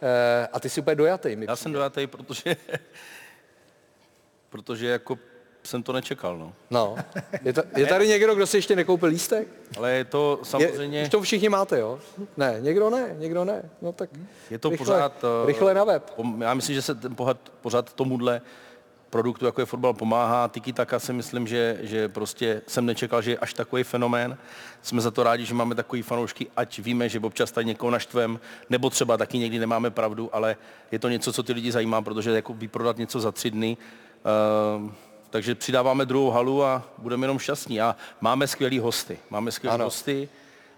[0.01, 1.35] eh, a ty si úplně dojatý.
[1.35, 2.55] Mi Já jsem dojatý, protože,
[4.49, 5.17] protože jako
[5.63, 6.53] jsem to nečekal, no.
[6.69, 6.95] No.
[7.41, 9.47] Je, ta, je tady někdo, kdo si ještě nekoupil lístek?
[9.77, 11.99] Ale je to samozřejmě, Je, už to všichni máte, jo?
[12.37, 13.69] Ne, někdo ne, někdo ne.
[13.81, 14.09] No tak
[14.49, 15.23] je to rychle, pořád...
[15.23, 16.11] eh, rychle na web.
[16.39, 18.41] Já myslím, že se ten pořád, pořád tomuhle
[19.13, 20.47] produktu, jako je fotbal, pomáhá.
[20.47, 24.37] Tiki Taka si myslím, že, že prostě jsem nečekal, že je až takový fenomén.
[24.81, 28.39] Jsme za to rádi, že máme takový fanoušky, ať víme, že občas tady někoho naštvem,
[28.69, 30.57] nebo třeba taky někdy nemáme pravdu, ale
[30.91, 34.91] je to něco, co ty lidi zajímá, protože jako vyprodat něco za tři dny, uh,
[35.29, 37.81] takže přidáváme druhou halu a budeme jenom šťastní.
[37.81, 39.19] A máme skvělý hosty.
[39.29, 39.85] Máme skvělý Ano.
[39.85, 40.29] hosty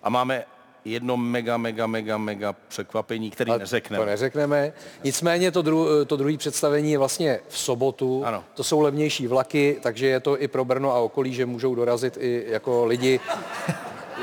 [0.04, 0.43] a máme
[0.86, 4.04] jedno mega, mega, mega, mega překvapení, který A neřekneme.
[4.04, 4.74] To neřekneme.
[5.04, 8.24] Nicméně to, dru, to druhé představení je vlastně v sobotu.
[8.26, 8.43] Ano.
[8.54, 12.17] To jsou levnější vlaky, takže je to i pro Brno a okolí, že můžou dorazit
[12.17, 13.19] i jako lidi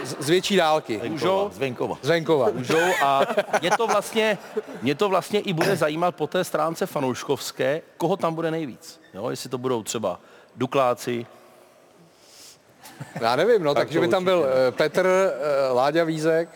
[0.05, 1.01] z, z větší dálky.
[1.09, 1.99] Můžou, Z venkova.
[2.03, 2.49] Z venkova.
[2.55, 3.27] můžou a
[3.61, 4.39] mě to vlastně,
[4.83, 9.01] mě to vlastně i bude zajímat po té stránce fanouškovské, koho tam bude nejvíc.
[9.15, 10.21] Jo, jestli to budou třeba
[10.57, 11.27] Dukláci,
[13.21, 16.49] Já nevím, no, Tak takže by tam byl eh, Petr, eh, Láďa Vízek,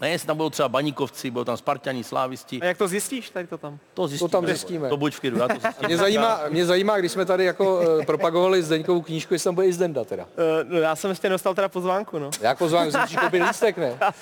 [0.00, 3.46] ne, jestli tam budou třeba Baníkovci, budou tam Spartani, Slávisti, A jak to zjistíš tady
[3.46, 3.78] to tam?
[3.94, 4.28] to zjistíme.
[4.30, 4.88] tam zjistíme.
[4.88, 5.86] To buď v klidu, já to zjistím.
[5.86, 9.66] Mě zajímá, mě zajímá, když jsme tady jako eh, propagovali Zdeňkovou knížku, jestli tam bude
[9.66, 10.24] i Zdenda teda.
[10.24, 10.30] Uh,
[10.72, 12.30] no, já jsem ještě dostal teda pozvánku, no.
[12.40, 13.98] Já pozvám, že musíš koupit lístek, ne?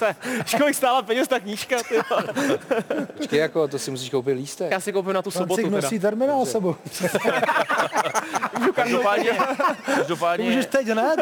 [0.50, 1.94] To kolik stála peněz ta knížka, ty.
[3.16, 4.70] Počkej, jako, to si musíš koupit lístek.
[4.70, 5.76] Já si koupím na tu sobotu Francik teda.
[5.82, 6.76] nosí terminál sebou.
[8.74, 9.30] Každopádně,
[9.94, 11.20] každopádně Můžeš teď hned?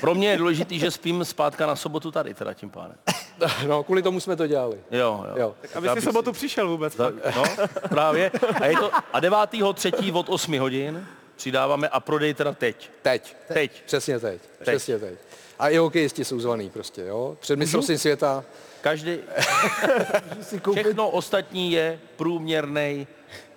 [0.00, 2.96] pro mě je důležitý, že spím zpátka na sobotu tady, teda tím pádem.
[3.66, 4.78] No, kvůli tomu jsme to dělali.
[4.90, 5.34] Jo, jo.
[5.36, 5.54] Jo.
[5.74, 6.96] Aby Já si sobotu přišel vůbec.
[6.96, 7.44] Za, no,
[7.88, 8.30] právě.
[8.60, 9.38] A, je to, a 9.
[9.74, 12.90] třetí od 8 hodin přidáváme a prodej teda teď.
[13.02, 13.36] Teď.
[13.48, 13.82] Teď.
[13.86, 14.40] Přesně teď.
[14.62, 15.18] Přesně teď.
[15.58, 17.36] A i hokejisti jsou zvaný prostě, jo?
[17.40, 18.44] Před mistrovstvím světa.
[18.80, 19.18] Každý,
[20.72, 23.06] všechno ostatní je průměrný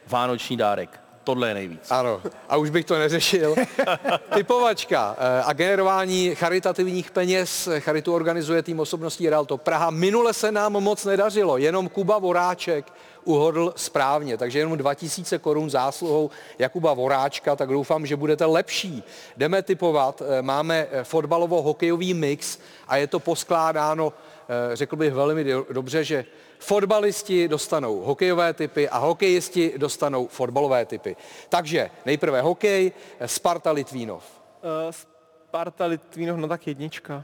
[0.08, 1.01] vánoční dárek.
[1.24, 1.92] Tohle je nejvíc.
[1.92, 3.56] Ano, a už bych to neřešil.
[4.34, 7.70] Typovačka eh, a generování charitativních peněz.
[7.80, 9.90] Charitu organizuje tým osobností Realto Praha.
[9.90, 16.30] Minule se nám moc nedařilo, jenom Kuba Voráček uhodl správně, takže jenom 2000 korun zásluhou
[16.60, 19.04] Jakuba Voráčka, tak doufám, že budete lepší.
[19.38, 24.14] Jdeme typovat, eh, máme eh, fotbalovo-hokejový mix a je to poskládáno,
[24.74, 26.26] řekl bych velmi do- dobře, že
[26.62, 31.16] Fotbalisti dostanou hokejové typy a hokejisti dostanou fotbalové typy.
[31.50, 32.92] Takže nejprve hokej,
[33.26, 34.24] Sparta Litvínov.
[34.62, 37.24] Uh, Sparta Litvínov, no tak jednička.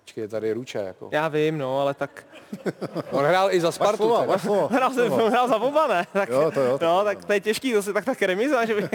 [0.00, 1.08] Počkej, je tady ruče jako.
[1.12, 2.26] Já vím, no, ale tak...
[3.10, 4.08] On hrál i za Spartu.
[4.08, 4.32] Vafova, teda.
[4.32, 4.68] Vafova.
[4.70, 6.06] Hrál jsem hrál za oba, ne?
[6.12, 8.74] Tak, Jo, to jo, to no, tak to je těžký, zase tak tak remiza, že
[8.74, 8.88] by...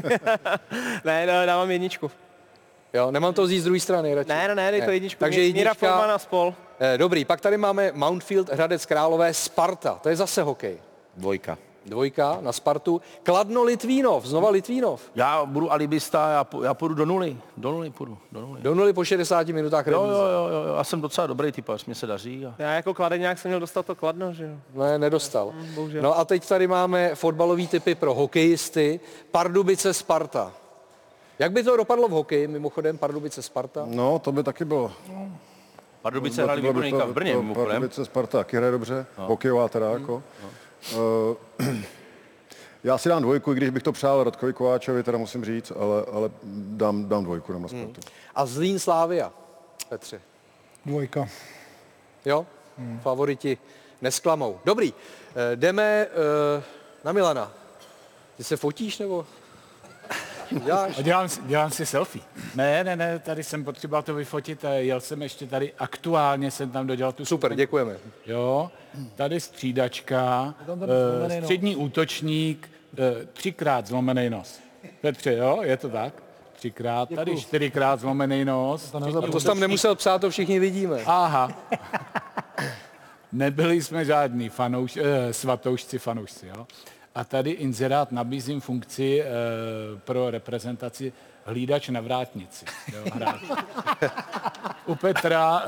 [1.05, 2.11] ne, no, dávám jedničku.
[2.93, 4.29] Jo, nemám to vzít z druhé strany radši.
[4.29, 5.19] Ne, ne, ne, dej to jedničku.
[5.19, 5.87] Takže Mí- Míra jednička.
[5.87, 6.53] Forman a spol.
[6.79, 9.99] Eh, Dobrý, pak tady máme Mountfield, Hradec Králové, Sparta.
[10.03, 10.77] To je zase hokej.
[11.17, 11.57] Dvojka.
[11.85, 13.01] Dvojka na Spartu.
[13.23, 15.01] Kladno Litvínov, znova Litvínov.
[15.15, 17.37] Já budu alibista, já, po- já půjdu do nuly.
[17.57, 18.61] Do nuly půjdu, do nuly.
[18.61, 21.85] Do nuly po 60 minutách Jo, jo, jo, jo, jo, já jsem docela dobrý typař,
[21.85, 22.45] mě se daří.
[22.45, 22.55] A...
[22.57, 24.55] Já jako kladeňák jsem měl dostat to kladno, že jo.
[24.83, 25.53] Ne, nedostal.
[25.75, 26.01] bohužel.
[26.03, 28.99] No a teď tady máme fotbalový typy pro hokejisty.
[29.31, 30.51] Pardubice Sparta.
[31.39, 33.83] Jak by to dopadlo v hokeji, mimochodem Pardubice Sparta?
[33.85, 34.91] No, to by taky bylo.
[36.01, 37.67] Pardubice hráli Bylo by výborníka v Brně, to- mimochodem.
[37.71, 40.23] Pardubice Sparta taky hraje dobře, hokejová teda jako.
[41.59, 41.75] Eh,
[42.83, 46.05] Já si dám dvojku, i když bych to přál Radkovi Kováčovi, teda musím říct, ale,
[46.13, 48.01] ale dám, dám dvojku, na Spartu.
[48.35, 49.31] A Zlín Slávia,
[49.89, 50.21] Petře.
[50.85, 51.27] Dvojka.
[52.25, 52.45] Jo?
[53.01, 53.57] Favoriti
[54.01, 54.59] nesklamou.
[54.65, 54.93] Dobrý,
[55.35, 56.63] eh, jdeme eh,
[57.03, 57.51] na Milana.
[58.37, 59.25] Ty se fotíš nebo?
[60.65, 60.97] Děláš?
[60.99, 62.23] A dělám, si- dělám si selfie.
[62.55, 66.71] Ne, ne, ne, tady jsem potřeboval to vyfotit a jel jsem ještě tady, aktuálně jsem
[66.71, 67.93] tam dodělal tu Super, děkujeme.
[68.25, 68.71] Jo,
[69.15, 71.43] tady střídačka, Tam eh, zlomený nos.
[71.43, 74.59] střední útočník, eh, třikrát zlomený nos.
[75.01, 76.13] Petře, jo, je to tak?
[76.53, 78.91] Třikrát, tady čtyřikrát zlomený nos.
[79.31, 80.99] To jsi tam nemusel psát, to všichni vidíme.
[81.05, 81.51] Aha.
[83.31, 86.67] Nebyli jsme žádní fanouš, eh, svatoušci fanoušci, jo.
[87.15, 89.25] A tady inzerát nabízím funkci eh,
[90.05, 91.13] pro reprezentaci
[91.45, 92.65] hlídač na vrátnici.
[92.93, 93.41] Jo, hráč.
[94.85, 95.67] U Petra eh,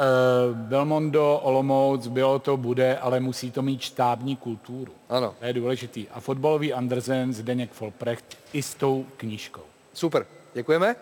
[0.54, 4.94] Belmondo, Olomouc, bylo to, bude, ale musí to mít štábní kulturu.
[5.10, 5.36] Ano.
[5.40, 6.06] To je důležitý.
[6.14, 9.64] A fotbalový Andersen, Zdeněk Folprecht i s tou knížkou.
[9.94, 10.96] Super, děkujeme.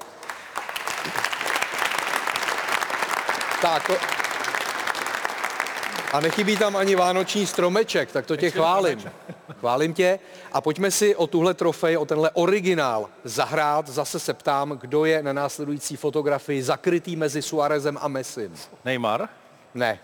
[3.62, 3.94] Tak, to...
[6.14, 9.04] A nechybí tam ani vánoční stromeček, tak to tě chválím.
[9.60, 10.20] Chválím tě.
[10.54, 13.88] A pojďme si o tuhle trofej, o tenhle originál zahrát.
[13.88, 18.56] Zase se ptám, kdo je na následující fotografii zakrytý mezi Suarezem a Messim.
[18.86, 19.30] Neymar
[19.74, 20.00] Ne.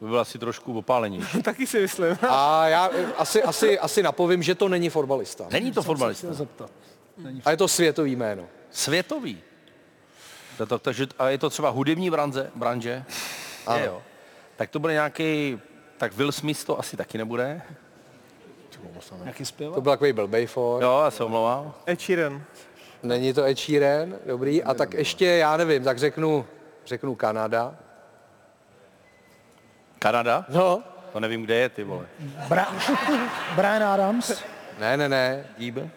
[0.00, 1.42] by byl asi trošku opálenější.
[1.42, 2.18] Taky si myslím.
[2.28, 5.46] A já eh, asi, asi, asi napovím, že to není fotbalista.
[5.50, 6.28] Není to fotbalista.
[7.44, 8.44] A je to světový jméno.
[8.70, 9.40] Světový.
[10.58, 12.50] To, to, takže, a je to třeba hudební branže?
[12.54, 13.04] branže?
[13.66, 13.78] Ano.
[13.78, 14.02] Je, jo.
[14.56, 15.60] Tak to bude nějaký,
[15.98, 17.62] tak Will Smith to asi taky nebude.
[19.24, 19.74] Jaký zpěvák?
[19.74, 20.82] To byl takový blbej for.
[20.82, 21.74] Jo, já se omlouvám.
[21.88, 22.42] Ed Sheeran.
[23.02, 24.62] Není to Ed Sheeran, dobrý.
[24.62, 26.46] A tak ještě, já nevím, tak řeknu,
[26.86, 27.74] řeknu Kanada.
[29.98, 30.44] Kanada?
[30.48, 30.82] No.
[31.12, 32.06] To nevím, kde je, ty vole.
[32.48, 32.96] Bra-
[33.56, 34.42] Brian Adams.
[34.78, 35.46] Ne, ne, ne.
[35.58, 35.90] Bieber?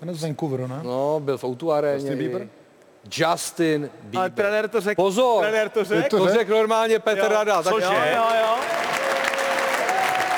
[0.00, 0.80] Ten je z Vancouveru, ne?
[0.82, 1.94] No, byl v Outu aréně.
[1.96, 2.48] Justin Bieber?
[3.16, 4.18] Justin Bieber.
[4.20, 5.02] Ale trenér to řekl.
[5.02, 6.16] Pozor, Trenér to řekl.
[6.18, 7.62] to řekl normálně Petr Jo, Rada.
[7.62, 7.86] Tak, cože?
[7.86, 8.81] Jo, jo, jo.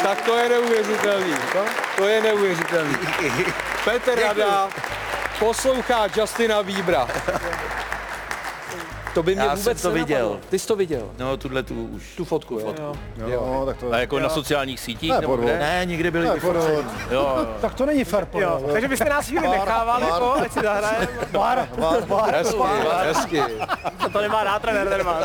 [0.05, 1.35] Tak to je neuvěřitelný.
[1.97, 2.95] To je neuvěřitelný.
[3.85, 4.69] Petr Rada
[5.39, 7.09] poslouchá Justina Biebera.
[9.15, 10.07] To by mě Já vůbec jsem to nenapadlo.
[10.07, 10.41] viděl.
[10.51, 11.11] Ty jsi to viděl?
[11.19, 12.15] No, tuhle tu už.
[12.17, 12.61] Tu fotku, jo.
[12.61, 12.83] Fotku.
[13.17, 13.29] Jo.
[13.29, 13.47] Jo.
[13.53, 13.93] No, tak to...
[13.93, 15.11] A jako na sociálních sítích?
[15.11, 15.51] Ne, nebo podvod.
[15.51, 15.59] kde?
[15.59, 16.67] Ne, někde byli Ne, podvod.
[16.67, 17.47] Jo, jo.
[17.61, 18.43] Tak to není fair play.
[18.45, 21.09] Jo, takže byste nás chvíli nechávali, po, ať si zahrajeme.
[21.33, 22.35] Var, var, var.
[22.35, 22.59] Hezky,
[23.05, 23.43] hezky.
[24.13, 25.19] To nemá rád trenér, ten má.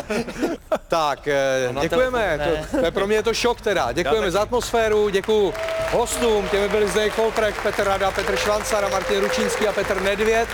[0.88, 2.38] Tak, eh, děkujeme.
[2.38, 3.92] telefon To, to je pro mě je to šok teda.
[3.92, 5.52] Děkujeme za atmosféru, děkuji
[5.92, 10.48] hostům, těmi byli Zdeněk Kolprek, Petr Rada, Petr Švancara, Martin Ručínský a Petr Nedvěd.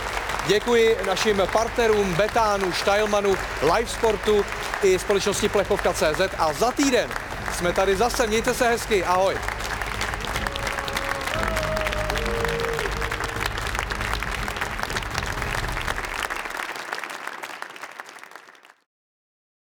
[0.47, 4.45] Děkuji našim partnerům Betánu, Štajlmanu, Live Sportu
[4.83, 7.09] i společnosti Plechovka.cz a za týden
[7.57, 8.27] jsme tady zase.
[8.27, 9.35] Mějte se hezky, ahoj.